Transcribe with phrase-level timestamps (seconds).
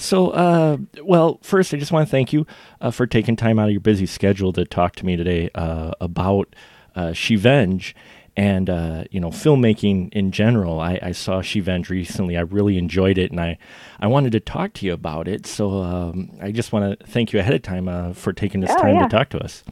[0.00, 2.46] So, uh, well, first, I just want to thank you
[2.80, 5.92] uh, for taking time out of your busy schedule to talk to me today uh,
[6.00, 6.54] about
[6.96, 7.94] uh, Shevenge
[8.36, 10.80] and uh, you know filmmaking in general.
[10.80, 12.38] I, I saw Shevenge recently.
[12.38, 13.58] I really enjoyed it, and I
[14.00, 15.46] I wanted to talk to you about it.
[15.46, 18.70] So um, I just want to thank you ahead of time uh, for taking this
[18.72, 19.02] Oh, time yeah.
[19.02, 19.62] to talk to us.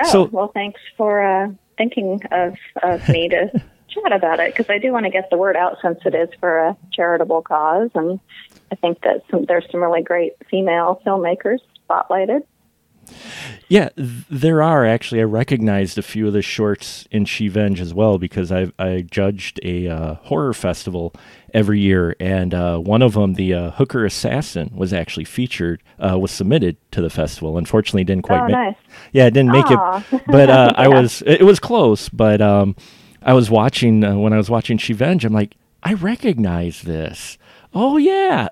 [0.00, 1.48] Oh, So- well, thanks for uh,
[1.78, 3.50] thinking of, of me to
[3.88, 6.28] chat about it because I do want to get the word out since it is
[6.40, 8.18] for a charitable cause, and
[8.72, 12.42] I think that some, there's some really great female filmmakers spotlighted.
[13.68, 15.20] Yeah, th- there are actually.
[15.20, 19.58] I recognized a few of the shorts in Shevenge as well because I I judged
[19.64, 21.12] a uh, horror festival
[21.52, 26.16] every year, and uh, one of them, the uh, Hooker Assassin, was actually featured, uh,
[26.18, 27.58] was submitted to the festival.
[27.58, 28.52] Unfortunately, didn't quite Oh, make.
[28.52, 28.76] nice.
[29.12, 30.04] Yeah, it didn't make Aw.
[30.12, 31.22] it, but uh, I was.
[31.26, 32.76] It was close, but um,
[33.22, 35.24] I was watching uh, when I was watching Shevenge.
[35.24, 37.38] I'm like, I recognize this.
[37.72, 38.48] Oh yeah,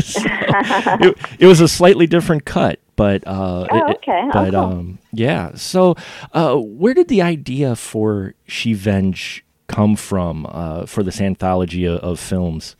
[0.00, 0.20] So,
[1.00, 4.20] it, it was a slightly different cut, but uh, Oh, it- it- okay.
[4.34, 4.56] Oh, cool.
[4.56, 5.52] um, yeah.
[5.54, 5.94] So,
[6.32, 12.18] uh, where did the idea for Shevenge come from uh, for this anthology of, of
[12.18, 12.74] films?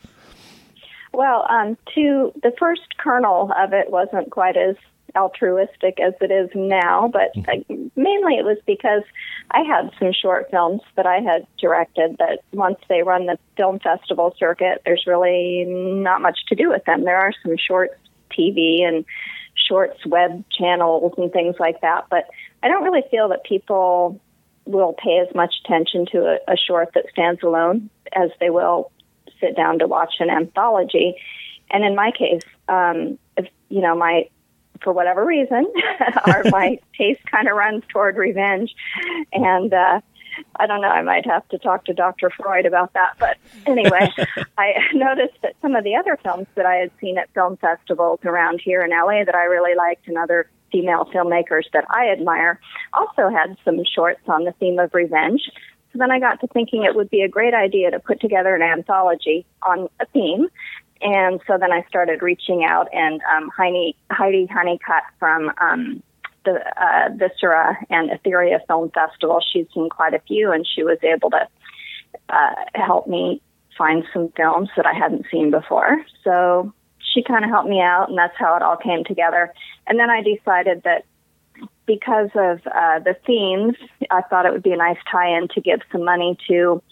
[1.13, 4.75] Well, um, to the first kernel of it wasn't quite as
[5.17, 9.03] altruistic as it is now, but uh, mainly it was because
[9.51, 13.79] I had some short films that I had directed that once they run the film
[13.79, 17.05] festival circuit, there's really not much to do with them.
[17.05, 17.95] There are some shorts
[18.31, 19.05] TV and
[19.69, 22.25] shorts web channels and things like that, but
[22.63, 24.21] I don't really feel that people
[24.65, 28.93] will pay as much attention to a, a short that stands alone as they will
[29.41, 31.17] sit down to watch an anthology.
[31.71, 34.29] And in my case, um, if you know my
[34.83, 35.67] for whatever reason,
[36.27, 38.75] our, my taste kind of runs toward revenge,
[39.33, 40.01] and uh,
[40.57, 40.89] I don't know.
[40.89, 42.31] I might have to talk to Dr.
[42.31, 43.15] Freud about that.
[43.19, 44.13] But anyway,
[44.59, 48.21] I noticed that some of the other films that I had seen at film festivals
[48.25, 52.61] around here in LA that I really liked, and other female filmmakers that I admire,
[52.93, 55.43] also had some shorts on the theme of revenge.
[55.93, 58.55] So then I got to thinking it would be a great idea to put together
[58.55, 60.49] an anthology on a theme.
[61.01, 66.03] And so then I started reaching out, and um, Heidi, Heidi Honeycutt from um,
[66.45, 70.99] the uh, Viscera and Etheria Film Festival, she's seen quite a few, and she was
[71.03, 71.49] able to
[72.31, 73.41] uh, help me
[73.77, 76.05] find some films that I hadn't seen before.
[76.25, 76.73] So
[77.15, 79.53] she kind of helped me out, and that's how it all came together.
[79.87, 81.05] And then I decided that
[81.87, 83.75] because of uh, the themes,
[84.11, 86.83] I thought it would be a nice tie-in to give some money to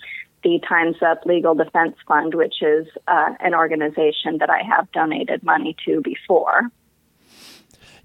[0.46, 5.42] the Times Up Legal Defense Fund, which is uh, an organization that I have donated
[5.42, 6.70] money to before.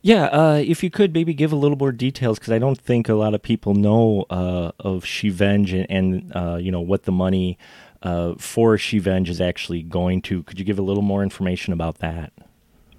[0.02, 3.08] Yeah, uh, if you could maybe give a little more details because I don't think
[3.08, 7.12] a lot of people know uh, of Shevenge and, and uh, you know what the
[7.12, 7.60] money
[8.02, 10.42] uh, for Shevenge is actually going to.
[10.42, 12.34] Could you give a little more information about that?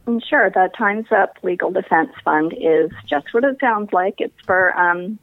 [0.07, 0.51] Mm, Sure.
[0.51, 4.15] The Time's Up Legal Defense Fund is just what it sounds like.
[4.19, 5.19] It's for um,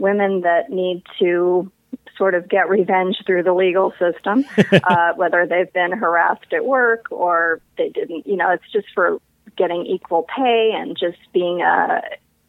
[0.00, 1.70] women that need to
[2.16, 4.44] sort of get revenge through the legal system,
[4.84, 8.26] uh, whether they've been harassed at work or they didn't.
[8.26, 9.18] You know, it's just for
[9.56, 12.00] getting equal pay and just being uh,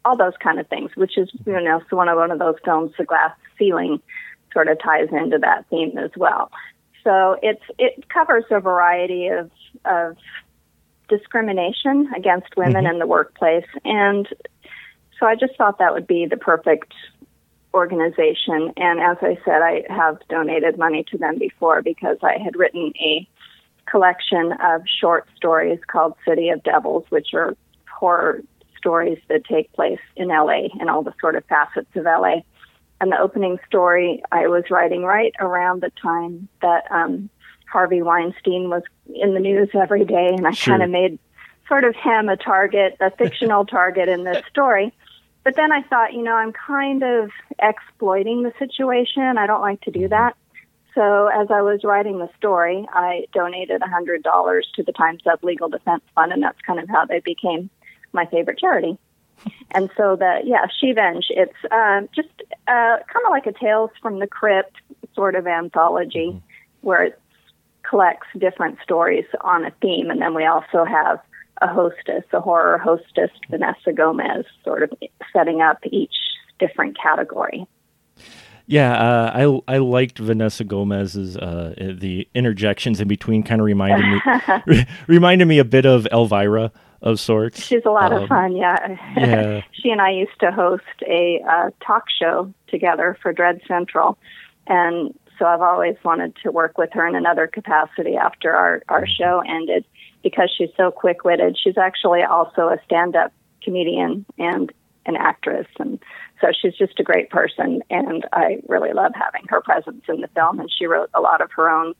[0.04, 0.90] all those kind of things.
[0.94, 4.00] Which is, you know, so one of one of those films, The Glass Ceiling,
[4.52, 6.50] sort of ties into that theme as well.
[7.04, 9.50] So it's it covers a variety of
[9.84, 10.16] of
[11.08, 13.66] discrimination against women in the workplace.
[13.84, 14.26] And
[15.18, 16.92] so I just thought that would be the perfect
[17.74, 18.72] organization.
[18.76, 22.92] And as I said, I have donated money to them before because I had written
[23.00, 23.28] a
[23.86, 27.56] collection of short stories called City of Devils, which are
[27.90, 28.42] horror
[28.76, 32.42] stories that take place in LA and all the sort of facets of LA.
[33.00, 37.30] And the opening story I was writing right around the time that um,
[37.70, 38.82] Harvey Weinstein was
[39.12, 40.72] in the news every day, and I Sure.
[40.72, 41.18] kind of made
[41.68, 44.92] sort of him a target, a fictional target in this story.
[45.44, 47.30] But then I thought, you know, I'm kind of
[47.60, 49.38] exploiting the situation.
[49.38, 50.36] I don't like to do that.
[50.94, 55.68] So as I was writing the story, I donated $100 to the Times Up Legal
[55.68, 57.70] Defense Fund, and that's kind of how they became
[58.12, 58.98] my favorite charity.
[59.74, 62.28] And so the yeah, Shevenge, it's uh, just
[62.68, 64.76] uh, kind of like a Tales from the Crypt
[65.14, 66.42] sort of anthology,
[66.82, 67.20] where it
[67.82, 71.20] collects different stories on a theme, and then we also have
[71.62, 74.90] a hostess, a horror hostess, Vanessa Gomez, sort of
[75.32, 76.14] setting up each
[76.58, 77.66] different category.
[78.66, 84.06] Yeah, uh, I I liked Vanessa Gomez's uh, the interjections in between kind of reminded
[84.06, 84.20] me
[84.66, 86.70] re- reminded me a bit of Elvira
[87.02, 87.60] of sorts.
[87.60, 88.96] She's a lot Um, of fun, yeah.
[89.16, 89.62] yeah.
[89.72, 94.16] she and I used to host a uh, talk show together for Dread Central,
[94.68, 99.06] and so I've always wanted to work with her in another capacity after our our
[99.06, 99.84] show ended.
[100.22, 101.58] Because she's so quick witted.
[101.62, 103.32] She's actually also a stand up
[103.62, 104.72] comedian and
[105.06, 105.66] an actress.
[105.78, 105.98] And
[106.40, 107.82] so she's just a great person.
[107.90, 110.60] And I really love having her presence in the film.
[110.60, 111.94] And she wrote a lot of her own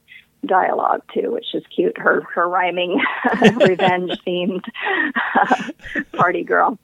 [0.47, 1.97] dialogue too, which is cute.
[1.99, 3.01] Her her rhyming,
[3.57, 4.65] revenge themed
[6.13, 6.79] party girl.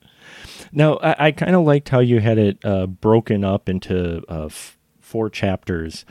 [0.72, 4.46] Now, I, I kind of liked how you had it uh, broken up into uh,
[4.46, 6.04] f- four chapters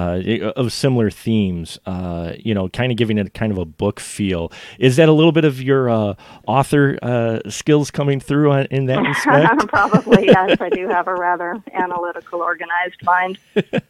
[0.00, 1.78] uh, of similar themes.
[1.86, 4.52] Uh, you know, kind of giving it kind of a book feel.
[4.78, 6.14] Is that a little bit of your uh,
[6.46, 9.68] author uh, skills coming through in that respect?
[9.68, 10.56] Probably yes.
[10.60, 13.38] I do have a rather analytical, organized mind.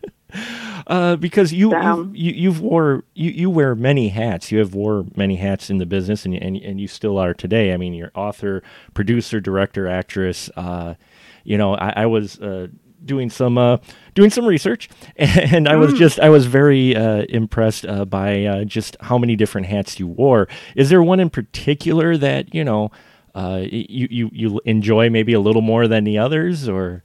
[0.87, 1.75] Uh, because you,
[2.15, 4.53] you you have wore you, you wear many hats.
[4.53, 7.73] You have wore many hats in the business, and and and you still are today.
[7.73, 8.63] I mean, you're author,
[8.95, 10.49] producer, director, actress.
[10.57, 10.95] Uh,
[11.43, 12.69] you know, I, I was uh,
[13.05, 13.79] doing some uh,
[14.15, 15.99] doing some research, and I was mm.
[15.99, 20.07] just I was very uh, impressed uh, by uh, just how many different hats you
[20.07, 20.49] wore.
[20.77, 22.91] Is there one in particular that you know
[23.35, 27.03] uh, you you you enjoy maybe a little more than the others, or?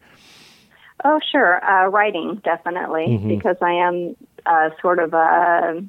[1.04, 1.64] Oh, sure.
[1.64, 3.28] Uh, writing definitely mm-hmm.
[3.28, 4.16] because I am
[4.82, 5.84] sort of a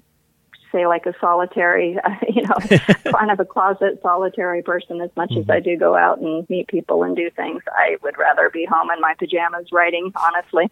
[0.72, 2.54] say like a solitary, uh, you know,
[3.12, 5.00] kind of a closet solitary person.
[5.00, 5.40] As much mm-hmm.
[5.40, 8.64] as I do go out and meet people and do things, I would rather be
[8.64, 10.70] home in my pajamas writing, honestly.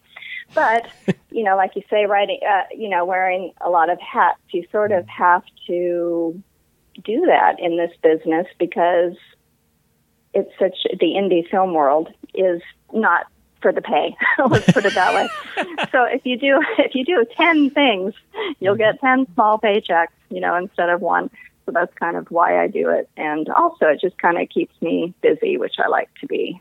[0.54, 0.86] But
[1.30, 4.66] you know, like you say, writing, uh, you know, wearing a lot of hats, you
[4.70, 6.42] sort of have to
[7.02, 9.14] do that in this business because
[10.32, 12.60] it's such the indie film world is
[12.92, 13.26] not
[13.64, 14.14] for the pay.
[14.46, 15.26] Let's put it that way.
[15.90, 18.12] so if you do if you do ten things,
[18.60, 21.30] you'll get ten small paychecks, you know, instead of one.
[21.64, 24.74] So that's kind of why I do it, and also it just kind of keeps
[24.82, 26.60] me busy, which I like to be.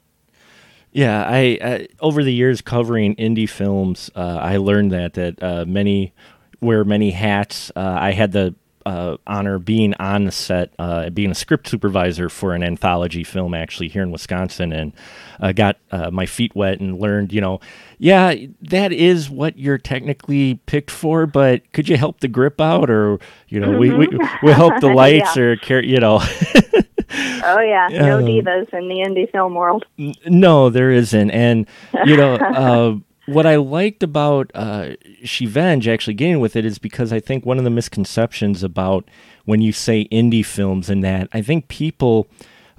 [0.93, 5.65] Yeah, I, I over the years covering indie films, uh, I learned that that uh,
[5.67, 6.13] many
[6.61, 7.69] wear many hats.
[7.75, 8.55] Uh, I had the
[8.85, 13.53] uh, honor being on the set, uh, being a script supervisor for an anthology film
[13.53, 14.93] actually here in Wisconsin, and
[15.39, 17.59] uh, got uh, my feet wet and learned, you know,
[17.97, 22.89] yeah, that is what you're technically picked for, but could you help the grip out,
[22.89, 23.97] or you know, mm-hmm.
[23.97, 25.55] we, we we help the lights, yeah.
[25.69, 26.19] or you know.
[26.21, 29.85] oh yeah, no um, divas in the indie film world.
[29.97, 31.67] N- no, there isn't, and
[32.05, 33.01] you know.
[33.25, 37.57] What I liked about uh, Shevenge actually getting with it is because I think one
[37.57, 39.07] of the misconceptions about
[39.45, 42.27] when you say indie films and that I think people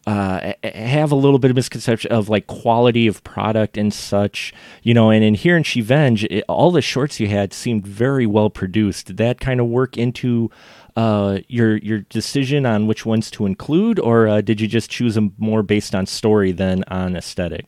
[0.06, 4.52] uh, have a little bit of misconception of like quality of product and such,
[4.82, 5.10] you know.
[5.10, 9.06] And in here in Shevenge, all the shorts you had seemed very well produced.
[9.06, 10.50] Did that kind of work into
[10.94, 15.14] uh, your your decision on which ones to include, or uh, did you just choose
[15.14, 17.64] them more based on story than on aesthetic?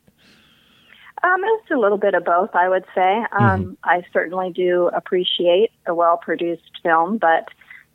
[1.22, 3.24] Um, it's a little bit of both, I would say.
[3.32, 3.72] Um, mm-hmm.
[3.84, 7.48] I certainly do appreciate a well produced film, but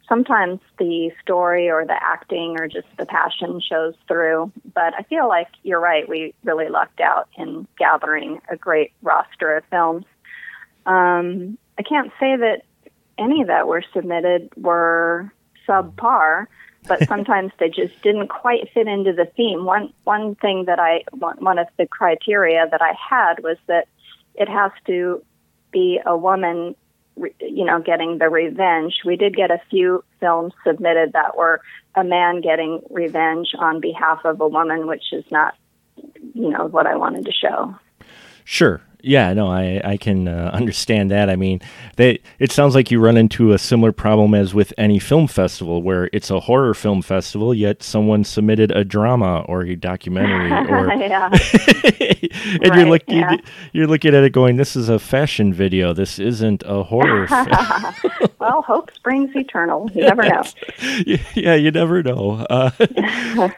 [0.10, 4.52] sometimes the story or the acting or just the passion shows through.
[4.74, 6.08] But I feel like you're right.
[6.10, 10.06] We really lucked out in gathering a great roster of films.
[10.86, 12.64] Um, I can't say that
[13.18, 15.32] any that were submitted were
[15.68, 16.48] subpar
[16.88, 19.66] but sometimes they just didn't quite fit into the theme.
[19.66, 23.88] One one thing that I one of the criteria that I had was that
[24.36, 25.24] it has to
[25.72, 26.76] be a woman,
[27.16, 29.02] you know, getting the revenge.
[29.06, 31.62] We did get a few films submitted that were
[31.96, 35.56] a man getting revenge on behalf of a woman, which is not,
[36.34, 37.76] you know, what I wanted to show.
[38.44, 41.30] Sure, yeah, no, I I can uh, understand that.
[41.30, 41.60] I mean,
[41.96, 45.82] they it sounds like you run into a similar problem as with any film festival,
[45.82, 50.90] where it's a horror film festival, yet someone submitted a drama or a documentary, or
[50.92, 52.32] and right,
[52.62, 53.38] you're looking yeah.
[53.74, 55.94] you're looking at it going, "This is a fashion video.
[55.94, 57.48] This isn't a horror." Film.
[58.40, 59.90] well, hope springs eternal.
[59.94, 60.44] You never know.
[61.36, 62.46] yeah, you never know.
[62.50, 62.72] Uh,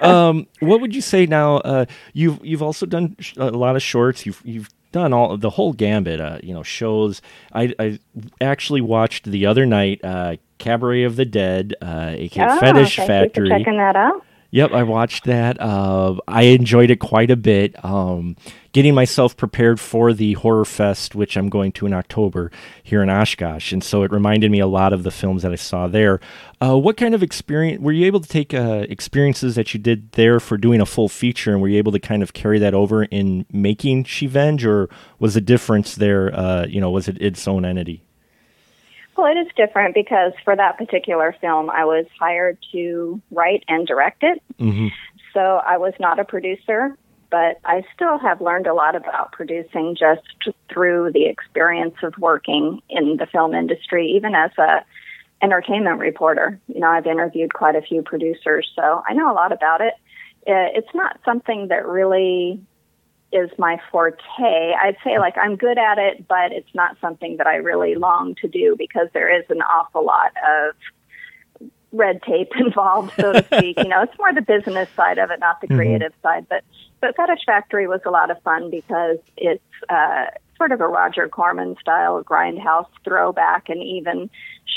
[0.01, 1.57] um, what would you say now?
[1.57, 4.25] Uh, you've you've also done a lot of shorts.
[4.25, 6.21] You've you've done all the whole gambit.
[6.21, 7.21] Uh, you know, shows.
[7.51, 8.00] I, I
[8.39, 10.00] actually watched the other night.
[10.01, 13.50] Uh, Cabaret of the Dead, uh, aka oh, Fetish Factory.
[13.50, 14.25] checking that out.
[14.51, 15.59] Yep, I watched that.
[15.59, 17.83] Uh, I enjoyed it quite a bit.
[17.83, 18.38] Um,
[18.74, 22.51] getting myself prepared for the Horror Fest, which I'm going to in October
[22.82, 25.56] here in Oshkosh, and so it reminded me a lot of the films that I
[25.56, 26.20] saw there.
[26.60, 28.53] Uh, what kind of experience were you able to take?
[28.53, 31.92] Uh, experiences that you did there for doing a full feature, and were you able
[31.92, 34.89] to kind of carry that over in making Shevenge, or
[35.20, 36.36] was the difference there?
[36.36, 38.03] Uh, you know, was it its own entity?
[39.15, 43.86] Well, it is different because for that particular film, I was hired to write and
[43.86, 44.42] direct it.
[44.60, 44.88] Mm-hmm.
[45.34, 46.98] So I was not a producer,
[47.33, 50.21] but I still have learned a lot about producing just
[50.71, 54.85] through the experience of working in the film industry, even as a
[55.41, 56.59] entertainment reporter.
[56.67, 59.95] You know, I've interviewed quite a few producers, so I know a lot about it.
[60.47, 62.61] Uh, it's not something that really
[63.31, 64.19] is my forte.
[64.39, 68.35] I'd say like I'm good at it, but it's not something that I really long
[68.41, 70.75] to do because there is an awful lot of
[71.93, 73.77] red tape involved, so to speak.
[73.77, 75.77] you know, it's more the business side of it, not the mm-hmm.
[75.77, 76.27] creative mm-hmm.
[76.27, 76.47] side.
[76.50, 76.63] But
[77.00, 80.25] but Fetish Factory was a lot of fun because it's uh,
[80.57, 84.29] sort of a Roger Corman style grindhouse throwback, and even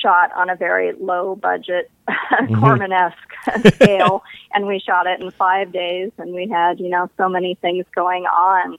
[0.02, 2.60] shot on a very low budget mm-hmm.
[2.60, 7.28] Corman-esque scale, and we shot it in five days, and we had you know so
[7.28, 8.76] many things going on,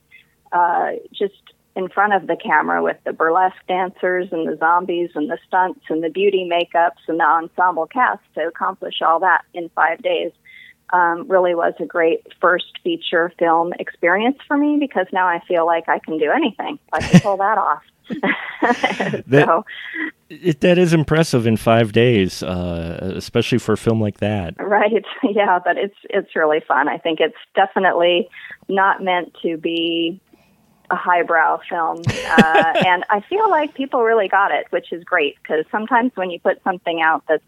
[0.51, 1.41] uh, just
[1.77, 5.81] in front of the camera with the burlesque dancers and the zombies and the stunts
[5.89, 10.31] and the beauty makeups and the ensemble cast to accomplish all that in five days.
[10.89, 15.65] Um, really was a great first feature film experience for me because now I feel
[15.65, 16.79] like I can do anything.
[16.91, 17.83] I can pull that off.
[19.27, 19.65] that, so,
[20.29, 24.55] it, that is impressive in five days, uh, especially for a film like that.
[24.57, 25.05] Right?
[25.23, 26.87] Yeah, but it's it's really fun.
[26.87, 28.29] I think it's definitely
[28.69, 30.21] not meant to be
[30.89, 35.37] a highbrow film, uh, and I feel like people really got it, which is great
[35.41, 37.43] because sometimes when you put something out that's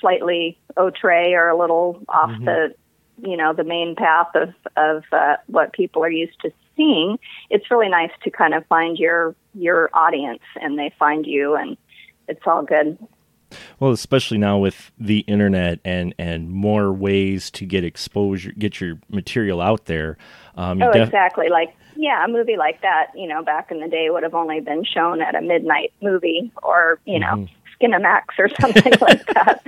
[0.00, 2.44] slightly outre or a little off mm-hmm.
[2.44, 2.74] the
[3.22, 7.18] you know the main path of of uh, what people are used to seeing,
[7.50, 11.76] it's really nice to kind of find your your audience and they find you and
[12.28, 12.96] it's all good.
[13.78, 18.98] Well, especially now with the internet and and more ways to get exposure, get your
[19.08, 20.16] material out there.
[20.56, 21.48] Um, oh, def- exactly.
[21.48, 24.60] Like yeah, a movie like that, you know, back in the day would have only
[24.60, 27.42] been shown at a midnight movie or you mm-hmm.
[27.42, 29.62] know Skinamax or something like that.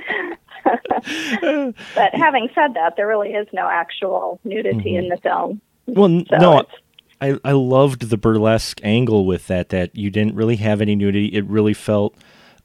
[1.95, 5.05] but having said that, there really is no actual nudity mm-hmm.
[5.05, 5.61] in the film.
[5.87, 6.65] Well, so no,
[7.21, 9.69] I, I loved the burlesque angle with that.
[9.69, 11.27] That you didn't really have any nudity.
[11.27, 12.17] It really felt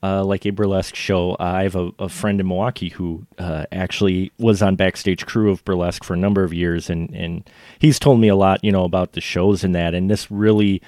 [0.08, 1.32] uh, like a burlesque show.
[1.34, 5.52] Uh, I have a, a, friend in Milwaukee who uh, actually was on backstage crew
[5.52, 7.50] of burlesque for a number of years, and and
[7.80, 9.94] he's told me a lot, you know, about the shows and that.
[9.94, 10.82] And this really,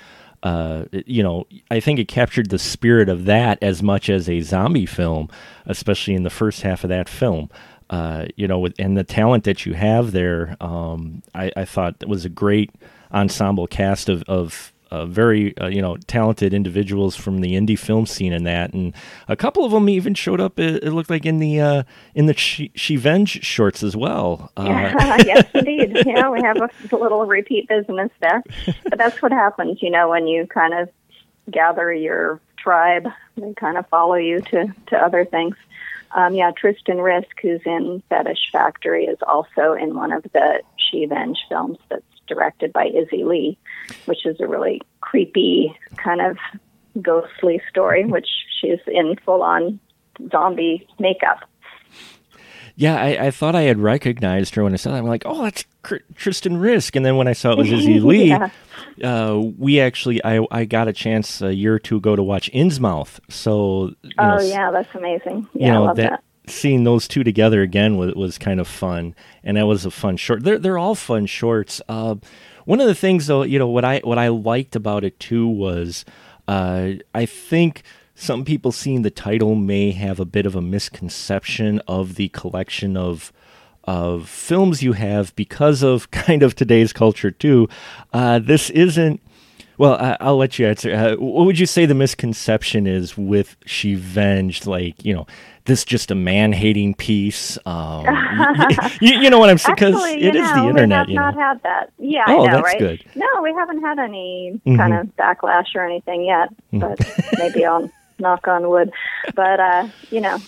[0.43, 4.41] uh, you know, I think it captured the spirit of that as much as a
[4.41, 5.29] zombie film,
[5.65, 7.49] especially in the first half of that film.
[7.89, 12.07] Uh, you know, with, and the talent that you have there, um, I, I thought
[12.07, 12.71] was a great
[13.11, 18.05] ensemble cast of, of uh, very uh, you know talented individuals from the indie film
[18.05, 18.93] scene and that, and
[19.27, 20.59] a couple of them even showed up.
[20.59, 21.83] It, it looked like in the uh,
[22.15, 24.51] in the she, Shevenge shorts as well.
[24.57, 24.93] Uh,
[25.25, 26.03] yes, indeed.
[26.05, 28.43] Yeah, we have a, a little repeat business there,
[28.83, 30.89] but that's what happens, you know, when you kind of
[31.51, 33.07] gather your tribe.
[33.37, 35.55] They kind of follow you to to other things.
[36.11, 41.37] Um, yeah, Tristan Risk, who's in Fetish Factory, is also in one of the Shevenge
[41.47, 43.57] films that's directed by Izzy Lee,
[44.05, 46.37] which is a really creepy kind of
[47.01, 48.27] ghostly story, which
[48.61, 49.79] she's in full on
[50.31, 51.39] zombie makeup.
[52.75, 54.99] Yeah, I, I, thought I had recognized her when I saw that.
[54.99, 55.65] I'm like, oh, that's
[56.15, 56.95] Tristan Risk.
[56.95, 58.49] And then when I saw it was Izzy Lee, yeah.
[59.03, 62.49] uh, we actually, I, I got a chance a year or two ago to watch
[62.53, 63.19] Innsmouth.
[63.29, 65.45] So, oh know, yeah, that's amazing.
[65.53, 68.59] Yeah, you know, I love that, that seeing those two together again was, was kind
[68.59, 70.43] of fun, and that was a fun short.
[70.43, 71.81] They're they're all fun shorts.
[71.87, 72.15] Uh,
[72.65, 75.47] one of the things, though, you know what I what I liked about it too
[75.47, 76.05] was,
[76.47, 77.83] uh, I think
[78.15, 82.97] some people seeing the title may have a bit of a misconception of the collection
[82.97, 83.31] of
[83.85, 87.67] of films you have because of kind of today's culture too.
[88.13, 89.21] Uh, this isn't
[89.79, 90.93] well, I, will let you answer.
[90.93, 94.67] Uh, what would you say the misconception is with She Venged?
[94.67, 95.25] Like, you know,
[95.63, 97.57] this just a man hating piece.
[97.65, 98.05] Um,
[98.99, 99.75] you, you, know what I'm saying?
[99.75, 101.07] Because it know, is the internet.
[101.07, 101.41] We have not know.
[101.41, 101.93] had that.
[101.97, 102.79] Yeah, oh, I know, that's right?
[102.79, 103.05] good.
[103.15, 104.75] No, we haven't had any mm-hmm.
[104.75, 106.79] kind of backlash or anything yet, mm-hmm.
[106.79, 108.91] but maybe I'll knock on wood.
[109.33, 110.39] But, uh, you know,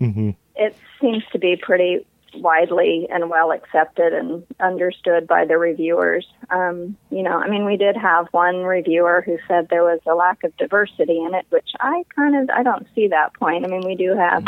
[0.00, 0.30] mm-hmm.
[0.56, 2.04] it seems to be pretty
[2.36, 6.26] widely and well accepted and understood by the reviewers.
[6.50, 10.14] Um, you know, I mean, we did have one reviewer who said there was a
[10.14, 13.64] lack of diversity in it, which I kind of I don't see that point.
[13.64, 14.44] I mean, we do have,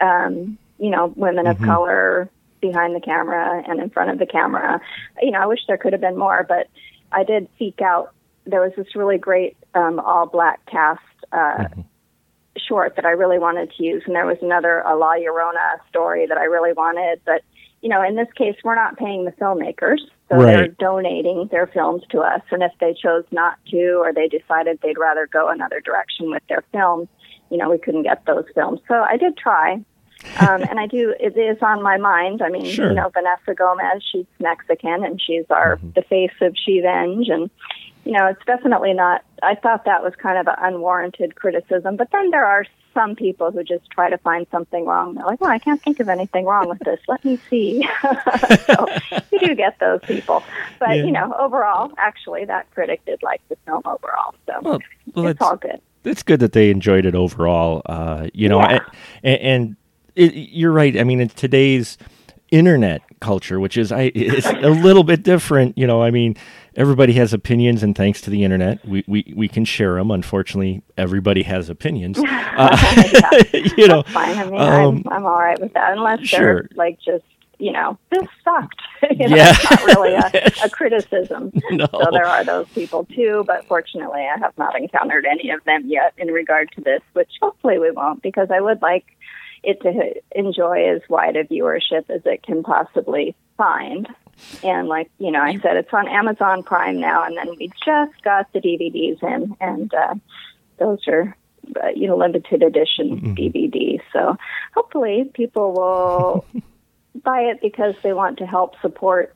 [0.00, 1.66] um, you know, women of mm-hmm.
[1.66, 4.80] color behind the camera and in front of the camera.
[5.20, 6.68] You know, I wish there could have been more, but
[7.10, 8.12] I did seek out.
[8.44, 11.00] There was this really great um, all black cast.
[11.32, 11.80] Uh, mm-hmm
[12.68, 16.26] short that I really wanted to use, and there was another a La Llorona story
[16.26, 17.20] that I really wanted.
[17.24, 17.42] But
[17.80, 19.98] you know, in this case, we're not paying the filmmakers,
[20.28, 20.44] so right.
[20.44, 22.42] they're donating their films to us.
[22.50, 26.42] And if they chose not to, or they decided they'd rather go another direction with
[26.48, 27.08] their films,
[27.50, 28.80] you know, we couldn't get those films.
[28.86, 29.82] So I did try.
[30.38, 31.14] um, and I do.
[31.20, 32.42] It is on my mind.
[32.42, 32.88] I mean, sure.
[32.88, 34.02] you know, Vanessa Gomez.
[34.12, 35.90] She's Mexican, and she's our mm-hmm.
[35.94, 37.50] the face of Shevenge, and
[38.04, 39.22] you know, it's definitely not.
[39.42, 43.52] I thought that was kind of an unwarranted criticism, but then there are some people
[43.52, 45.14] who just try to find something wrong.
[45.14, 46.98] They're like, "Well, I can't think of anything wrong with this.
[47.08, 47.86] Let me see."
[48.66, 48.86] so
[49.30, 50.42] you do get those people,
[50.78, 51.04] but Yeah.
[51.04, 54.34] you know, overall, actually, that critic did like the film overall.
[54.46, 54.78] So Well,
[55.14, 55.80] well, it's all good.
[56.04, 57.82] it's good that they enjoyed it overall.
[57.86, 58.80] Uh, you know, Yeah.
[59.22, 59.76] and, and
[60.16, 60.98] it, you're right.
[60.98, 61.96] I mean, in today's
[62.50, 65.76] internet culture, which is I, it's a little bit different.
[65.78, 66.36] You know, I mean,
[66.76, 70.10] everybody has opinions, and thanks to the internet, we we, we can share them.
[70.10, 72.18] Unfortunately, everybody has opinions.
[72.60, 72.76] Uh,
[73.78, 74.36] you know, Fine.
[74.36, 76.38] I mean, um, I'm I'm all right with that, unless sure.
[76.40, 77.24] they're like just
[77.58, 78.82] you know this sucked.
[79.18, 79.50] you know, Yeah.
[79.50, 81.52] it's not really a, a criticism.
[81.70, 81.86] no.
[81.90, 85.84] So there are those people too, but fortunately, I have not encountered any of them
[85.86, 89.06] yet in regard to this, which hopefully we won't, because I would like
[89.62, 94.08] it to enjoy as wide a viewership as it can possibly find.
[94.62, 98.22] And like you know, I said it's on Amazon Prime now, and then we just
[98.22, 100.14] got the DVDs in, and uh,
[100.78, 101.36] those are
[101.82, 104.00] uh, you know limited edition DVDs.
[104.12, 104.36] So
[104.74, 106.46] hopefully, people will
[107.22, 109.34] buy it because they want to help support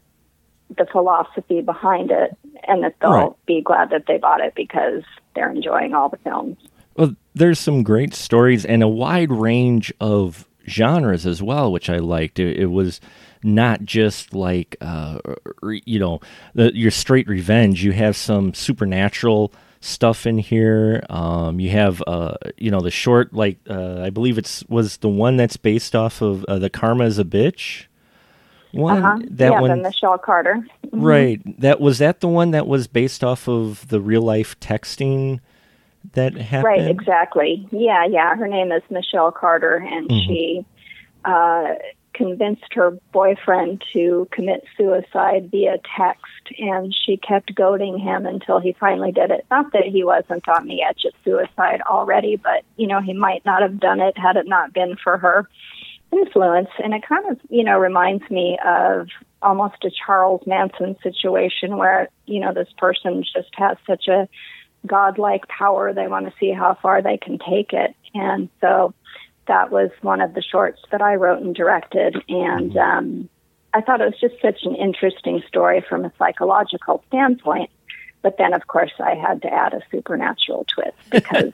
[0.76, 3.47] the philosophy behind it, and that they'll Right.
[3.47, 5.02] be glad that they bought it because
[5.35, 6.57] they're enjoying all the films.
[6.96, 11.98] Well, there's some great stories and a wide range of genres as well, which I
[11.98, 12.38] liked.
[12.38, 13.00] It, it was
[13.42, 15.18] not just like uh,
[15.62, 16.20] you know
[16.54, 17.84] the, your straight revenge.
[17.84, 21.04] You have some supernatural stuff in here.
[21.10, 25.08] Um, you have uh, you know the short like uh, I believe it's was the
[25.10, 27.84] one that's based off of uh, the Karma is a bitch.
[28.72, 29.18] One Uh-huh.
[29.30, 30.66] that yeah, one the Michelle Carter.
[30.92, 35.40] right that was that the one that was based off of the real life texting
[36.12, 36.64] that happened.
[36.64, 37.66] Right, exactly.
[37.70, 38.37] Yeah, yeah.
[38.37, 40.26] Her name is Michelle Carter, and Mm-hmm.
[40.26, 40.66] she
[41.25, 41.75] uh,
[42.14, 48.76] convinced her boyfriend to commit suicide via text, and she kept goading him until he
[48.78, 49.44] finally did it.
[49.50, 53.44] Not that he wasn't on the edge of suicide already, but you know he might
[53.44, 55.49] not have done it had it not been for her
[56.12, 56.68] influence.
[56.82, 59.08] And it kind of you know reminds me of
[59.42, 64.29] almost a Charles Manson situation where you know this person just has such a
[64.87, 65.92] godlike power.
[65.92, 67.94] They want to see how far they can take it.
[68.14, 68.94] And so
[69.49, 72.16] that was one of the shorts that I wrote and directed.
[72.29, 73.29] And um,
[73.73, 77.70] I thought it was just such an interesting story from a psychological standpoint.
[78.23, 81.53] But then, of course, I had to add a supernatural twist because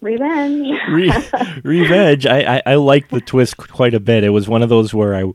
[0.00, 0.78] revenge.
[0.90, 1.12] Re-
[1.64, 2.26] revenge.
[2.26, 4.24] I, I I like the twist quite a bit.
[4.24, 5.32] It was one of those where I,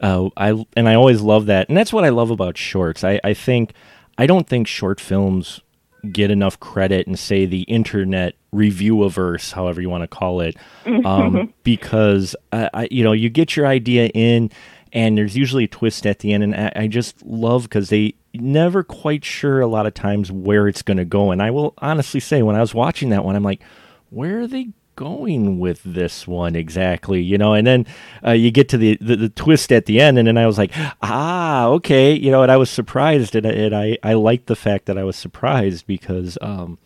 [0.00, 3.04] uh, I and I always love that, and that's what I love about shorts.
[3.04, 3.72] I I think
[4.18, 5.62] I don't think short films
[6.10, 10.56] get enough credit and say the internet reviewiverse, however you want to call it,
[11.04, 14.50] um, because I, I you know you get your idea in.
[14.90, 18.14] And there's usually a twist at the end, and I, I just love because they
[18.32, 21.30] never quite sure a lot of times where it's going to go.
[21.30, 23.62] And I will honestly say, when I was watching that one, I'm like,
[24.08, 27.86] where are they going with this one exactly you know and then
[28.26, 30.58] uh, you get to the, the the twist at the end and then i was
[30.58, 34.46] like ah okay you know and i was surprised and, I- and i i liked
[34.48, 36.78] the fact that i was surprised because um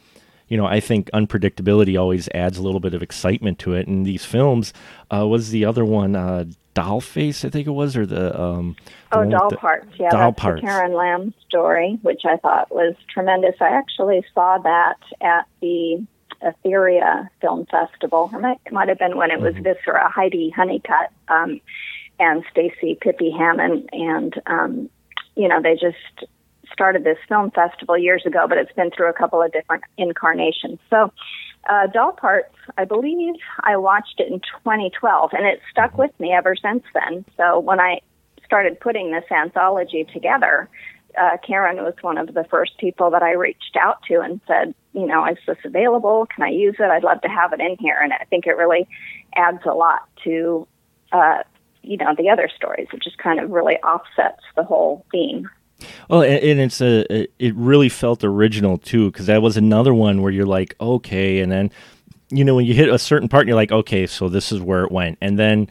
[0.48, 4.04] you know i think unpredictability always adds a little bit of excitement to it and
[4.04, 4.74] these films
[5.10, 6.44] uh was the other one uh
[6.74, 8.76] dollface i think it was or the um
[9.10, 9.88] the Oh, Doll the- Parts.
[9.98, 10.60] Yeah, Doll that's Parts.
[10.62, 13.54] the Karen Lam story, which I thought was tremendous.
[13.60, 16.02] I actually saw that at the
[16.44, 18.30] Etheria Film Festival.
[18.32, 21.60] It might, might have been when it was Viscera, Heidi Honeycutt, um,
[22.18, 23.88] and Stacy Pippi Hammond.
[23.92, 24.90] And, um,
[25.36, 26.28] you know, they just
[26.72, 30.78] started this film festival years ago, but it's been through a couple of different incarnations.
[30.90, 31.12] So,
[31.68, 36.32] uh, Doll Parts, I believe I watched it in 2012, and it stuck with me
[36.32, 37.24] ever since then.
[37.36, 38.00] So when I
[38.44, 40.68] started putting this anthology together,
[41.20, 44.74] uh, Karen was one of the first people that I reached out to and said,
[44.92, 46.26] you know, is this available?
[46.34, 46.90] Can I use it?
[46.90, 47.98] I'd love to have it in here.
[48.02, 48.86] And I think it really
[49.34, 50.66] adds a lot to,
[51.12, 51.42] uh,
[51.82, 52.88] you know, the other stories.
[52.92, 55.48] It just kind of really offsets the whole theme.
[56.08, 60.22] Well, and, it's a it- it really felt original too because that was another one
[60.22, 61.70] where you're like, okay, and then
[62.30, 64.84] you know when you hit a certain part, you're like, okay, so this is where
[64.84, 65.68] it went, and then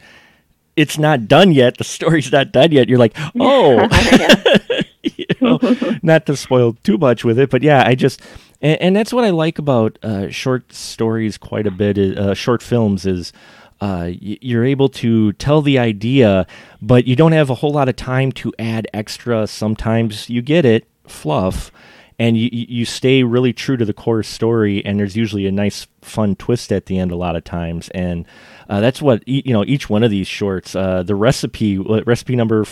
[0.76, 1.78] it's not done yet.
[1.78, 2.88] The story's not done yet.
[2.90, 3.88] You're like, oh,
[5.16, 5.58] you know,
[6.02, 8.20] not to spoil too much with it, but yeah, I just
[8.60, 11.98] and, and that's what I like about uh, short stories quite a bit.
[11.98, 13.32] Uh, short films is
[13.80, 16.46] uh, you're able to tell the idea,
[16.80, 19.46] but you don't have a whole lot of time to add extra.
[19.48, 21.72] Sometimes you get it fluff,
[22.16, 24.84] and you you stay really true to the core story.
[24.84, 28.24] And there's usually a nice, fun twist at the end a lot of times, and
[28.68, 29.64] uh, that's what you know.
[29.64, 32.64] Each one of these shorts, uh, the recipe, recipe number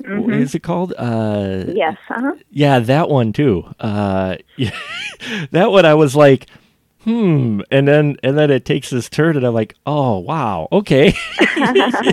[0.00, 0.94] forty What is it called?
[0.96, 1.96] Uh, Yes.
[2.08, 2.34] Uh-huh.
[2.50, 3.64] yeah, that one too.
[3.80, 4.36] Uh,
[5.50, 6.46] that one I was like,
[7.04, 11.12] hmm and then and then it takes this turn and i'm like oh wow okay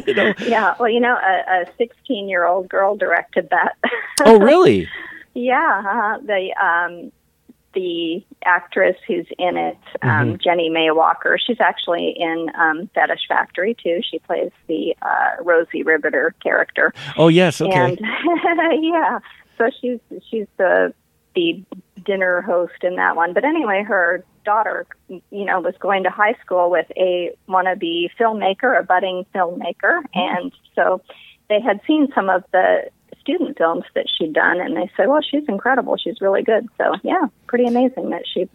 [0.08, 0.34] you know?
[0.48, 3.78] yeah well you know a 16 year old girl directed that
[4.26, 4.90] oh really
[5.36, 7.12] yeah uh, the um
[7.74, 10.36] the actress who's in it, um, mm-hmm.
[10.44, 11.38] Jenny May Walker.
[11.38, 14.02] She's actually in um, Fetish Factory too.
[14.10, 16.94] She plays the uh, Rosie Riveter character.
[17.18, 17.74] Oh yes, okay.
[17.74, 18.00] And,
[18.84, 19.20] yeah,
[19.58, 20.94] so she's she's the
[21.36, 21.64] the
[22.06, 23.34] dinner host in that one.
[23.34, 28.80] But anyway, her daughter, you know, was going to high school with a wannabe filmmaker,
[28.80, 30.20] a budding filmmaker, mm-hmm.
[30.20, 31.02] and so
[31.50, 32.90] they had seen some of the
[33.30, 35.98] student films that she'd done, and they said, "Well, she's incredible.
[35.98, 38.50] She's really good." So, yeah, pretty amazing that she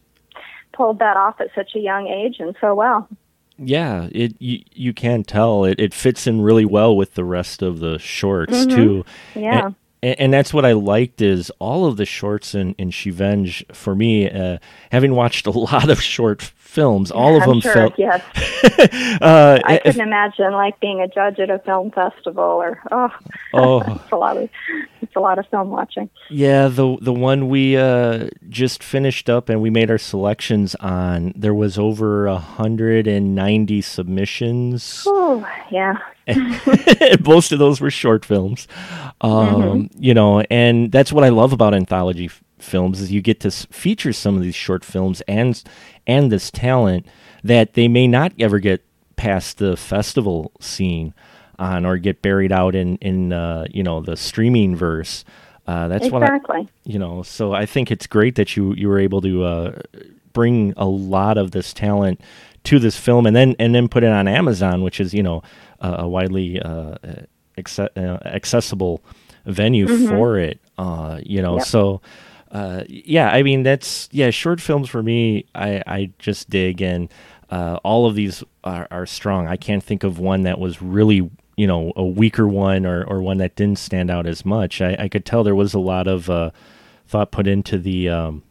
[0.72, 3.08] pulled that off at such a young age and so well.
[3.56, 7.62] Yeah, it you, you can tell it, it fits in really well with the rest
[7.62, 8.76] of the shorts mm-hmm.
[8.76, 9.04] too.
[9.34, 9.66] Yeah.
[9.66, 13.64] And, and, and, that's what I liked is all of the shorts in, in Shevenge
[13.72, 14.58] for me, uh,
[14.92, 17.94] having watched a lot of short films, all of I'm them sure, felt.
[17.96, 18.22] Yes.
[19.22, 23.10] uh, I couldn't imagine like being a judge at a film festival or oh,
[23.54, 23.80] oh.
[23.80, 24.50] it's a lot of
[25.00, 26.10] it's a lot of film watching.
[26.28, 31.32] Yeah, the the one we uh, just finished up and we made our selections on.
[31.34, 35.04] There was over hundred and ninety submissions.
[35.06, 35.96] Oh yeah.
[37.24, 38.66] Most of those were short films,
[39.20, 40.02] um, mm-hmm.
[40.02, 43.48] you know, and that's what I love about anthology f- films is you get to
[43.48, 45.62] s- feature some of these short films and
[46.06, 47.06] and this talent
[47.42, 48.82] that they may not ever get
[49.16, 51.12] past the festival scene
[51.58, 55.24] on or get buried out in in uh, you know the streaming verse.
[55.66, 56.58] Uh, that's exactly.
[56.58, 57.22] what I, you know.
[57.22, 59.78] So I think it's great that you you were able to uh,
[60.32, 62.20] bring a lot of this talent
[62.64, 65.42] to this film and then and then put it on Amazon, which is you know
[65.98, 66.96] a widely uh,
[67.58, 69.02] acce- uh, accessible
[69.46, 70.08] venue mm-hmm.
[70.08, 70.60] for it.
[70.78, 71.66] Uh, you know, yep.
[71.66, 72.00] so
[72.50, 75.46] uh, yeah, I mean that's yeah, short films for me.
[75.54, 77.10] I I just dig and
[77.50, 79.46] uh, all of these are, are, strong.
[79.46, 83.22] I can't think of one that was really you know a weaker one or or
[83.22, 84.80] one that didn't stand out as much.
[84.80, 86.50] I, I could tell there was a lot of uh,
[87.06, 88.42] thought put into the um,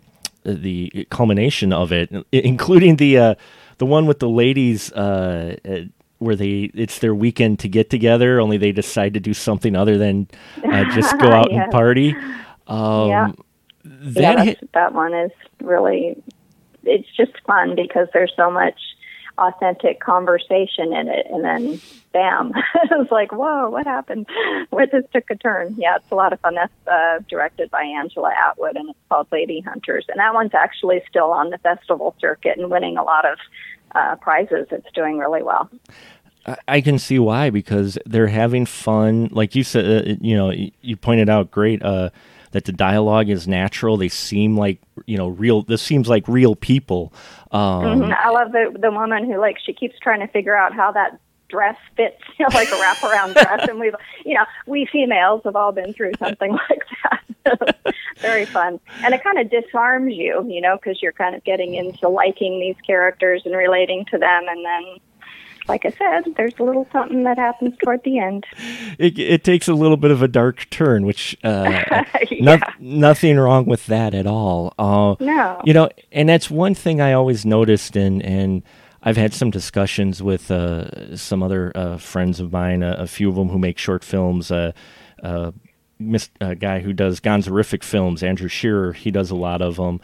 [0.43, 3.35] the culmination of it, including the uh,
[3.77, 5.55] the one with the ladies uh,
[6.23, 9.97] where they it's their weekend to get together, only they decide to do something other
[9.97, 10.27] than
[10.65, 12.15] uh, just go out and party.
[12.67, 13.31] Um, yeah,
[13.83, 15.31] that yeah that one is
[15.61, 16.21] really
[16.83, 18.79] it's just fun because there's so much
[19.37, 21.81] authentic conversation in it, and then
[22.11, 22.53] bam,
[22.91, 24.27] it's like whoa, what happened?
[24.69, 25.75] Where this took a turn.
[25.77, 26.55] Yeah, it's a lot of fun.
[26.55, 31.01] That's uh, directed by Angela Atwood, and it's called Lady Hunters, and that one's actually
[31.09, 33.37] still on the festival circuit and winning a lot of
[33.95, 34.67] uh, prizes.
[34.71, 35.69] It's doing really well.
[36.67, 39.29] I can see why because they're having fun.
[39.31, 40.51] Like you said, uh, you know,
[40.81, 42.09] you pointed out great uh,
[42.51, 43.95] that the dialogue is natural.
[43.95, 45.61] They seem like you know real.
[45.61, 47.13] This seems like real people.
[47.51, 48.11] Um, mm-hmm.
[48.13, 51.19] I love the the woman who like she keeps trying to figure out how that
[51.53, 55.55] dress fits, you know, like a wraparound dress, and we've you know we females have
[55.55, 56.83] all been through something like
[57.45, 57.95] that.
[58.17, 61.75] Very fun, and it kind of disarms you, you know, because you're kind of getting
[61.75, 64.97] into liking these characters and relating to them, and then
[65.67, 68.45] like I said, there's a little something that happens toward the end.
[68.97, 71.83] It, it takes a little bit of a dark turn, which uh,
[72.29, 72.35] yeah.
[72.41, 74.73] no, nothing wrong with that at all.
[74.77, 78.63] Uh, no, you know, and that's one thing I always noticed, and and
[79.03, 83.35] I've had some discussions with uh, some other uh, friends of mine, a few of
[83.35, 84.49] them who make short films.
[84.49, 84.71] Uh,
[85.21, 85.51] uh,
[86.41, 89.99] a guy who does Gonzorific films, Andrew Shearer, he does a lot of them.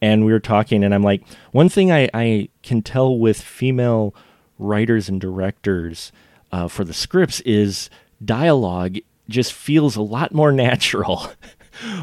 [0.00, 4.14] And we were talking, and I'm like, one thing I, I can tell with female
[4.58, 6.12] writers and directors
[6.52, 7.90] uh, for the scripts is
[8.24, 11.28] dialogue just feels a lot more natural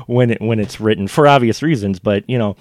[0.08, 2.00] when it when it's written for obvious reasons.
[2.00, 2.56] But you know,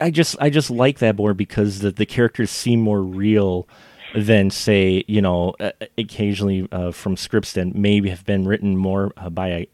[0.00, 3.68] I, just I just like that more because the the characters seem more real
[4.14, 9.12] than say you know uh, occasionally uh, from scripts that maybe have been written more
[9.16, 9.66] uh, by a,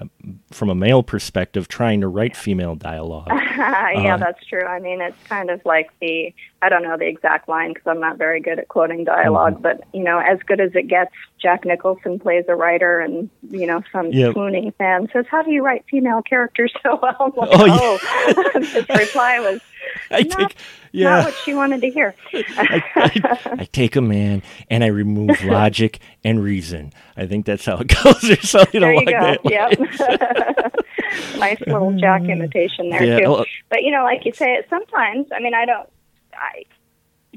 [0.50, 5.00] from a male perspective trying to write female dialogue yeah uh, that's true i mean
[5.00, 8.40] it's kind of like the i don't know the exact line because i'm not very
[8.40, 9.62] good at quoting dialog mm-hmm.
[9.62, 13.66] but you know as good as it gets jack nicholson plays a writer and you
[13.66, 14.32] know some yep.
[14.32, 18.52] swooning fan says how do you write female characters so well like, oh, oh.
[18.54, 18.60] Yeah.
[18.60, 19.60] his reply was
[20.10, 20.56] I take,
[20.92, 21.10] yeah.
[21.10, 22.14] Not what she wanted to hear.
[22.32, 26.92] I, I, I, take a man and I remove logic and reason.
[27.16, 29.20] I think that's how it goes, or something there you like go.
[29.20, 29.40] that.
[29.44, 31.38] Yep.
[31.38, 32.30] nice little Jack mm.
[32.30, 33.44] imitation there yeah, too.
[33.68, 35.26] But you know, like you say, sometimes.
[35.32, 35.88] I mean, I don't.
[36.32, 36.64] I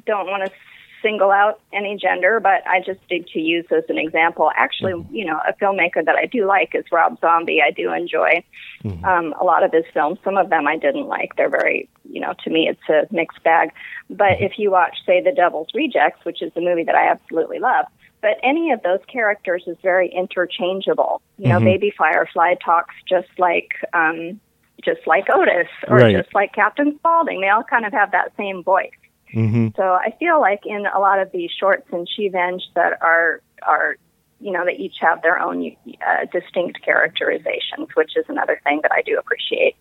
[0.05, 0.51] don't want to
[1.01, 4.51] single out any gender, but I just did to use as an example.
[4.55, 5.13] Actually, mm-hmm.
[5.13, 7.61] you know, a filmmaker that I do like is Rob Zombie.
[7.65, 8.43] I do enjoy
[8.83, 9.03] mm-hmm.
[9.05, 10.19] um, a lot of his films.
[10.23, 11.35] Some of them I didn't like.
[11.35, 13.71] They're very, you know, to me it's a mixed bag.
[14.09, 14.43] But mm-hmm.
[14.45, 17.85] if you watch, say, The Devil's Rejects, which is a movie that I absolutely love,
[18.21, 21.21] but any of those characters is very interchangeable.
[21.37, 21.65] You know, mm-hmm.
[21.65, 24.39] Baby Firefly talks just like um,
[24.83, 26.15] just like Otis or right.
[26.15, 27.41] just like Captain Spaulding.
[27.41, 28.91] They all kind of have that same voice.
[29.33, 29.69] Mm-hmm.
[29.75, 33.95] So I feel like in a lot of these shorts in Shevenge that are are
[34.39, 38.91] you know they each have their own uh, distinct characterizations, which is another thing that
[38.91, 39.75] I do appreciate.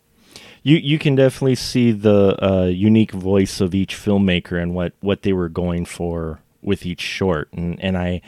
[0.63, 5.23] You you can definitely see the uh, unique voice of each filmmaker and what what
[5.23, 8.21] they were going for with each short, and and I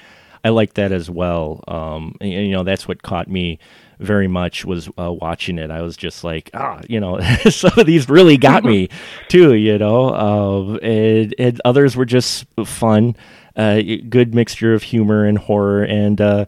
[0.44, 1.62] I like that as well.
[1.68, 3.58] Um, and, you know that's what caught me
[4.00, 5.70] very much was uh, watching it.
[5.70, 8.88] I was just like, ah, you know, some of these really got me
[9.28, 13.14] too, you know, uh, and, and others were just fun,
[13.56, 15.84] uh, good mixture of humor and horror.
[15.84, 16.46] And, uh,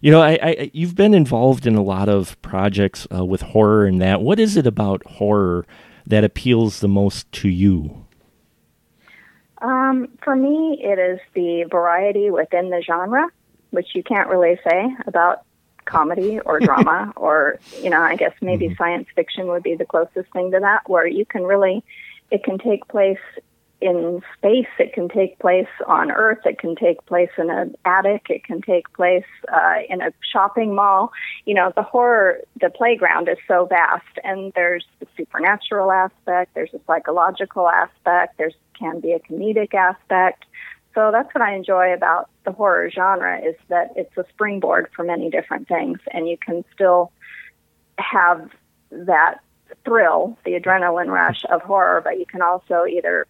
[0.00, 3.84] you know, I, I, you've been involved in a lot of projects uh, with horror
[3.84, 4.22] and that.
[4.22, 5.66] What is it about horror
[6.06, 8.03] that appeals the most to you?
[9.64, 13.28] Um, for me, it is the variety within the genre,
[13.70, 15.44] which you can't really say about
[15.86, 18.82] comedy or drama or you know i guess maybe mm-hmm.
[18.82, 21.84] science fiction would be the closest thing to that where you can really
[22.30, 23.18] it can take place
[23.82, 28.22] in space it can take place on earth it can take place in an attic
[28.30, 31.12] it can take place uh, in a shopping mall
[31.44, 36.72] you know the horror the playground is so vast and there's the supernatural aspect there's
[36.72, 40.44] a psychological aspect there's can be a comedic aspect
[40.94, 45.02] so that's what I enjoy about the horror genre is that it's a springboard for
[45.04, 47.10] many different things, and you can still
[47.98, 48.48] have
[48.90, 49.40] that
[49.84, 53.26] thrill, the adrenaline rush of horror, but you can also either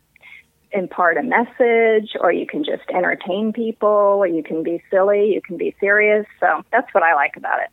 [0.73, 5.41] impart a message or you can just entertain people or you can be silly, you
[5.41, 6.27] can be serious.
[6.41, 7.69] So that's what I like about it.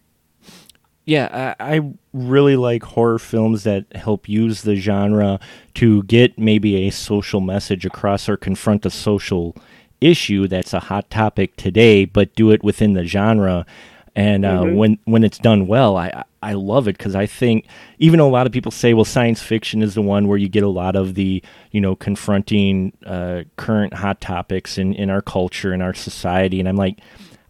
[1.06, 5.40] Yeah, I, I really like horror films that help use the genre
[5.76, 9.56] to get maybe a social message across or confront a social
[10.00, 13.66] issue that's a hot topic today, but do it within the genre.
[14.16, 14.76] And uh, mm-hmm.
[14.76, 17.66] when when it's done well, I I love it because I think
[17.98, 20.50] even though a lot of people say, well, science fiction is the one where you
[20.50, 25.22] get a lot of the you know confronting uh, current hot topics in in our
[25.22, 27.00] culture and our society, and I'm like.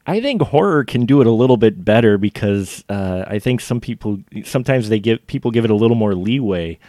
[0.08, 3.80] I think horror can do it a little bit better because uh, I think some
[3.80, 6.80] people sometimes they give people give it a little more leeway.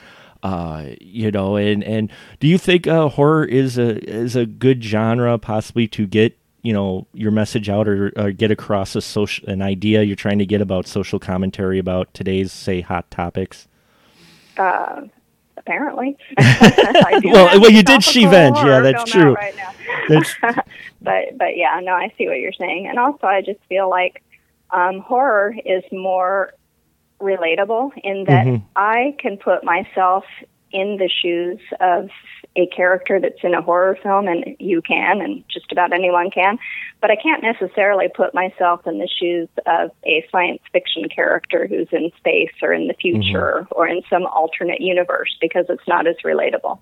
[0.43, 4.83] Uh, you know, and and do you think uh, horror is a is a good
[4.83, 9.49] genre possibly to get you know your message out or, or, get across a social
[9.49, 13.69] an idea you're trying to get about social commentary about today's say hot topics?
[14.57, 15.03] Uh,
[15.65, 16.17] apparently.
[16.39, 19.35] well, well, you did Shevenge, yeah, that's true.
[19.35, 19.55] Right
[20.09, 20.35] that's...
[21.03, 24.23] but but yeah, no, I see what you're saying, and also I just feel like
[24.71, 26.53] um, horror is more
[27.21, 28.65] relatable in that mm-hmm.
[28.75, 30.25] I can put myself
[30.73, 32.09] in the shoes of
[32.57, 36.59] a character that's in a horror film, and you can, and just about anyone can.
[37.01, 41.89] But I can't necessarily put myself in the shoes of a science fiction character who's
[41.93, 43.73] in space or in the future mm-hmm.
[43.73, 46.79] or in some alternate universe because it's not as relatable.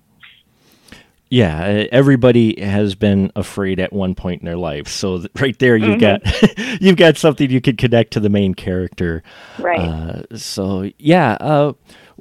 [1.29, 4.89] Yeah, everybody has been afraid at one point in their life.
[4.89, 6.59] So right there, you've mm-hmm.
[6.59, 9.23] got you've got something you could connect to the main character.
[9.57, 9.79] Right.
[9.79, 11.37] Uh, so yeah.
[11.39, 11.71] Uh,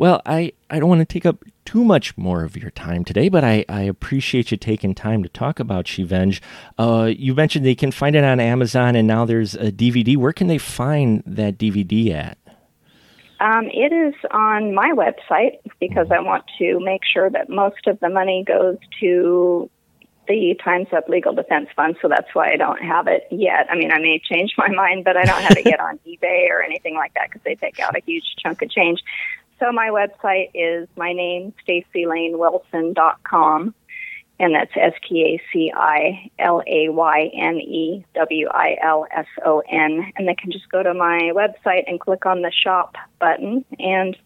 [0.00, 3.28] well, I I don't want to take up too much more of your time today,
[3.28, 6.40] but I, I appreciate you taking time to talk about Shevenge.
[6.78, 10.16] Uh, you mentioned they can find it on Amazon, and now there's a DVD.
[10.16, 12.38] Where can they find that DVD at?
[13.40, 18.00] Um, it is on my website because I want to make sure that most of
[18.00, 19.68] the money goes to
[20.28, 23.66] the Time's Up Legal Defense Fund, so that's why I don't have it yet.
[23.68, 26.48] I mean, I may change my mind, but I don't have it yet on eBay
[26.48, 29.00] or anything like that because they take out a huge chunk of change.
[29.60, 33.74] So my website is my name, StaciLayneWilson.com
[34.40, 39.06] and that's S T A C I L A Y N E W I L
[39.14, 40.10] S O N.
[40.16, 43.66] And they can just go to my website and click on the shop button.
[43.78, 44.16] And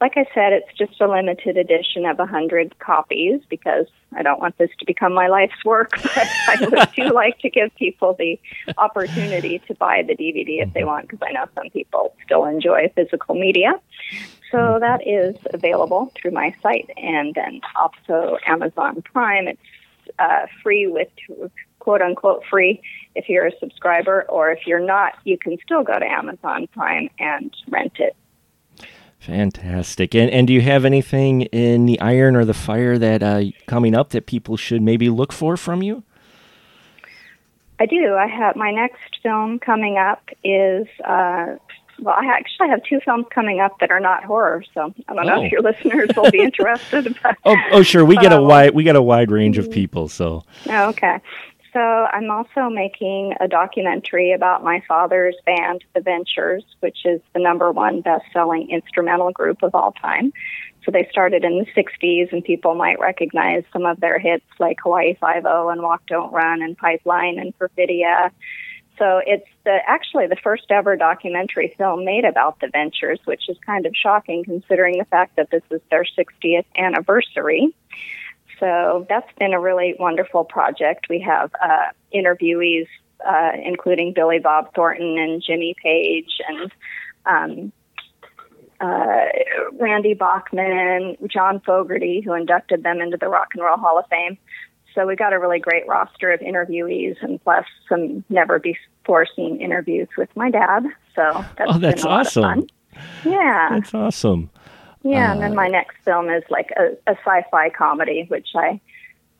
[0.00, 4.56] like I said, it's just a limited edition of 100 copies because I don't want
[4.58, 5.90] this to become my life's work.
[6.14, 8.38] But I would do like to give people the
[8.78, 10.88] opportunity to buy the DVD if they mm-hmm.
[10.88, 13.72] want because I know some people still enjoy physical media.
[14.54, 19.48] So that is available through my site and then also Amazon Prime.
[19.48, 19.60] It's
[20.20, 21.08] uh, free with
[21.80, 22.80] quote unquote free
[23.16, 27.10] if you're a subscriber, or if you're not, you can still go to Amazon Prime
[27.18, 28.14] and rent it.
[29.18, 30.14] Fantastic.
[30.14, 33.96] And and do you have anything in the iron or the fire that uh, coming
[33.96, 36.04] up that people should maybe look for from you?
[37.80, 38.14] I do.
[38.14, 41.56] I have my next film coming up is uh,
[42.00, 45.28] well, I actually have two films coming up that are not horror, so I don't
[45.28, 45.28] oh.
[45.28, 45.50] know if oh.
[45.52, 47.16] your listeners will be interested.
[47.22, 48.04] But, oh, oh, sure.
[48.04, 49.74] We get a um, wide we get a wide range of mm-hmm.
[49.74, 50.08] people.
[50.08, 50.42] So.
[50.68, 51.20] Oh, okay.
[51.72, 57.40] So I'm also making a documentary about my father's band, The Ventures, which is the
[57.40, 60.32] number one best-selling instrumental group of all time.
[60.84, 64.78] So they started in the 60s, and people might recognize some of their hits like
[64.84, 68.30] Hawaii Five-O and Walk Don't Run and Pipeline and Perfidia.
[68.98, 73.56] So it's the, actually the first ever documentary film made about the Ventures, which is
[73.66, 77.74] kind of shocking considering the fact that this is their 60th anniversary.
[78.60, 81.06] So that's been a really wonderful project.
[81.10, 82.86] We have uh, interviewees,
[83.26, 86.72] uh, including Billy Bob Thornton and Jimmy Page and
[87.26, 87.72] um,
[88.80, 89.26] uh,
[89.72, 94.38] Randy Bachman, John Fogerty, who inducted them into the Rock and Roll Hall of Fame.
[94.94, 99.60] So we got a really great roster of interviewees and plus some never before seen
[99.60, 100.84] interviews with my dad.
[101.14, 102.66] So that's, oh, that's awesome.
[103.24, 103.68] Yeah.
[103.70, 104.50] That's awesome.
[105.02, 108.80] Yeah, uh, and then my next film is like a, a sci-fi comedy, which I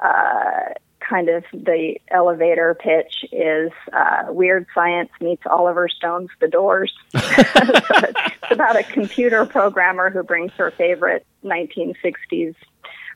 [0.01, 6.93] uh, kind of the elevator pitch is uh, Weird Science meets Oliver Stone's The Doors.
[7.13, 12.55] so it's about a computer programmer who brings her favorite 1960s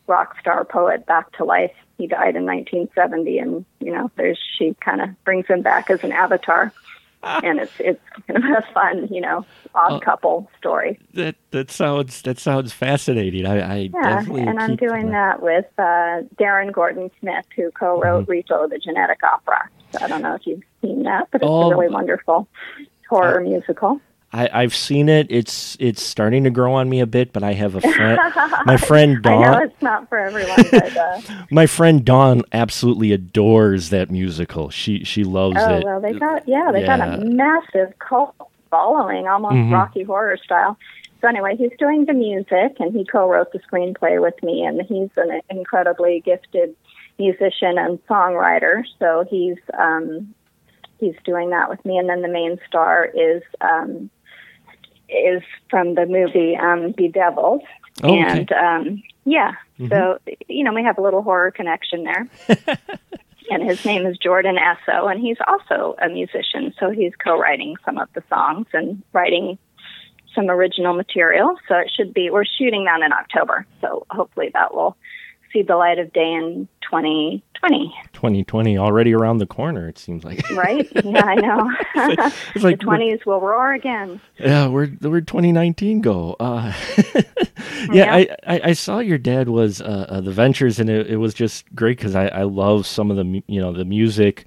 [0.09, 1.73] rock star poet back to life.
[1.97, 6.03] He died in 1970, and you know, there's she kind of brings him back as
[6.03, 6.73] an avatar.
[7.23, 9.45] and it's it's kind of a fun, you know,
[9.75, 11.01] odd uh, couple story.
[11.15, 13.45] That that sounds that sounds fascinating.
[13.45, 18.29] I, I yeah, and I'm doing that, that with uh, Darren Gordon Smith, who co-wrote
[18.29, 18.53] mm-hmm.
[18.53, 19.69] Repo, the Genetic Opera.
[19.93, 22.47] So I don't know if you've seen that, but it's oh, a really wonderful
[23.09, 24.01] horror musical.
[24.33, 25.27] I, have seen it.
[25.31, 28.21] It's it's starting to grow on me a bit, but I have a friend.
[28.67, 29.45] my friend Dawn.
[29.45, 31.21] I know it's not for everyone, but uh...
[31.51, 34.69] my friend Dawn absolutely adores that musical.
[34.69, 35.85] She she loves oh, it.
[35.85, 36.99] well, they got yeah, they yeah.
[36.99, 38.35] got a massive cult
[38.71, 39.73] following, almost mm-hmm.
[39.73, 40.77] Rocky Horror style.
[41.23, 45.11] So anyway, he's doing the music, and he co-wrote the screenplay with me, and he's
[45.17, 46.77] an incredibly gifted
[47.19, 48.85] musician and songwriter.
[48.99, 50.35] So he's um,
[51.01, 53.43] he's doing that with me, and then the main star is.
[53.63, 54.11] Um,
[55.09, 57.63] is from the movie um, Bedeviled.
[58.03, 58.19] Oh, okay.
[58.19, 59.89] And um, yeah, mm-hmm.
[59.89, 60.19] so,
[60.49, 62.29] you know, we have a little horror connection there.
[63.51, 66.73] and his name is Jordan Esso, and he's also a musician.
[66.79, 69.59] So he's co writing some of the songs and writing
[70.35, 71.57] some original material.
[71.69, 73.67] So it should be, we're shooting that in October.
[73.81, 74.97] So hopefully that will
[75.53, 77.95] see the light of day in 2020.
[78.13, 80.49] 2020 already around the corner, it seems like.
[80.57, 80.89] right?
[81.05, 81.71] Yeah, I know.
[81.95, 84.21] it's like, it's like the 20s will roar again.
[84.39, 86.37] Yeah, where where 2019 go?
[86.39, 86.73] Uh,
[87.17, 87.23] yeah,
[87.93, 88.15] yeah.
[88.15, 91.35] I, I, I, saw your dad was uh, uh, the Ventures, and it, it was
[91.35, 94.47] just great because I, I love some of the you know the music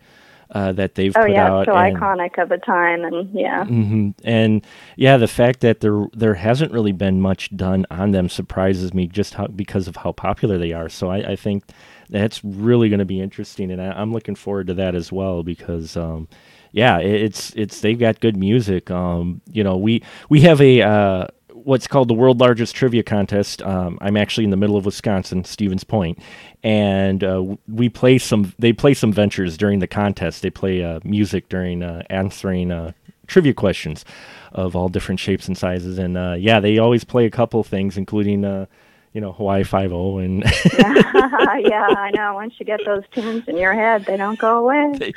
[0.52, 1.66] uh, that they've oh, put yeah, out.
[1.66, 4.10] so and, iconic of a time, and yeah, mm-hmm.
[4.24, 4.66] and
[4.98, 9.08] yeah, the fact that there there hasn't really been much done on them surprises me
[9.08, 10.90] just how because of how popular they are.
[10.90, 11.64] So I, I think
[12.10, 15.44] that's really going to be interesting, and I, am looking forward to that as well
[15.44, 15.96] because.
[15.96, 16.28] Um,
[16.74, 18.90] yeah, it's it's they've got good music.
[18.90, 21.28] Um, you know, we we have a uh,
[21.64, 23.62] what's called the world largest trivia contest.
[23.62, 26.20] Um, I'm actually in the middle of Wisconsin, Stevens Point,
[26.64, 28.54] and uh, we play some.
[28.60, 30.42] They play some ventures during the contest.
[30.42, 32.92] They play uh, music during uh, answering uh,
[33.28, 34.06] trivia questions
[34.52, 35.98] of all different shapes and sizes.
[35.98, 38.66] And uh, yeah, they always play a couple things, including uh,
[39.14, 40.44] you know Hawaii Five O and
[40.80, 42.34] yeah, I know.
[42.34, 44.94] Once you get those tunes in your head, they don't go away.
[44.98, 45.14] They,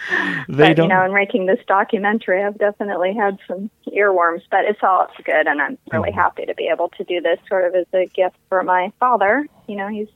[0.49, 0.89] they but, don't.
[0.89, 5.47] You know, in making this documentary, I've definitely had some earworms, but it's all good,
[5.47, 6.15] and I'm really mm.
[6.15, 9.47] happy to be able to do this sort of as a gift for my father.
[9.69, 10.09] You know, he's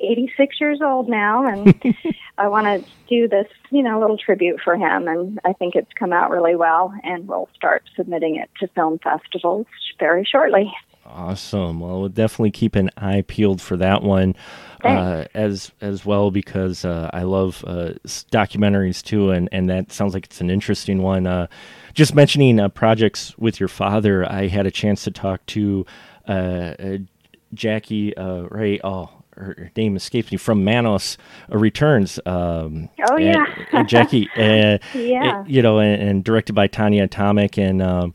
[0.00, 1.74] 86 years old now, and
[2.38, 5.92] I want to do this, you know, little tribute for him, and I think it's
[5.98, 9.66] come out really well, and we'll start submitting it to film festivals
[9.98, 10.72] very shortly.
[11.10, 11.80] Awesome.
[11.80, 14.36] Well, we'll definitely keep an eye peeled for that one
[14.84, 17.94] uh, as as well because uh, I love uh,
[18.30, 21.26] documentaries too, and, and that sounds like it's an interesting one.
[21.26, 21.46] Uh,
[21.94, 25.86] just mentioning uh, projects with your father, I had a chance to talk to
[26.26, 26.74] uh,
[27.54, 28.78] Jackie Ray.
[28.84, 31.16] Oh, her name escapes me from Manos
[31.48, 32.20] Returns.
[32.26, 34.28] Um, oh yeah, and, Jackie.
[34.36, 37.80] yeah, you know, and, and, directed by Tonjia Atomic and.
[37.82, 38.14] Um,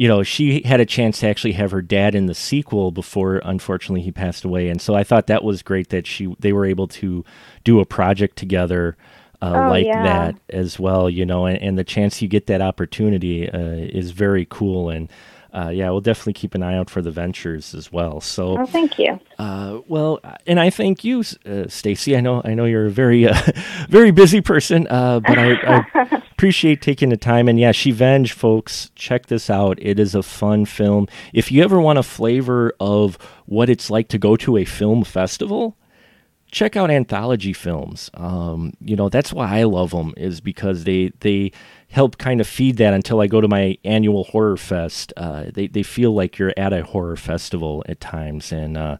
[0.00, 3.42] you know, she had a chance to actually have her dad in the sequel before,
[3.44, 4.70] unfortunately, he passed away.
[4.70, 7.22] And so I thought that was great that she they were able to
[7.64, 8.96] do a project together
[9.42, 10.02] uh, oh, like yeah.
[10.02, 11.10] that as well.
[11.10, 14.88] You know, and, and, the chance you get that opportunity uh, is very cool.
[14.88, 15.10] And
[15.54, 18.20] uh, yeah, we'll definitely keep an eye out for the ventures as well.
[18.20, 19.18] So, well, thank you.
[19.38, 22.16] Uh, well, and I thank you, uh, Staci.
[22.16, 23.40] I know, I know you're a very, uh,
[23.88, 27.48] very busy person, uh, but I, I appreciate taking the time.
[27.48, 29.78] And yeah, Shevenge, folks, check this out.
[29.80, 31.08] It is a fun film.
[31.32, 35.04] If you ever want a flavor of what it's like to go to a film
[35.04, 35.76] festival,
[36.50, 38.10] check out anthology films.
[38.14, 41.52] Um, you know, that's why I love them is because they they
[41.90, 45.12] help kind of feed that until I go to my annual horror fest.
[45.16, 48.96] Uh, they they feel like you're at a horror festival at times, and uh,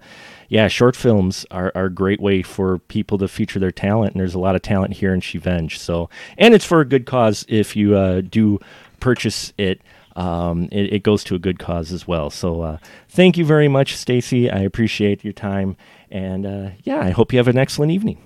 [0.49, 4.15] yeah, short films are, are a great way for people to feature their talent.
[4.15, 5.79] And there's a lot of talent here in Shevenge.
[5.79, 8.59] So, and it's for a good cause if you uh, do
[9.01, 9.81] purchase it.
[10.17, 12.31] Um, it, it, goes to a good cause as well.
[12.31, 12.79] So, uh,
[13.09, 14.53] thank you very much, Staci.
[14.53, 15.77] I appreciate your time
[16.11, 18.19] and uh, yeah, I hope you have an excellent evening.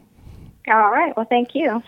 [0.68, 1.14] All right.
[1.16, 1.82] Well, thank you.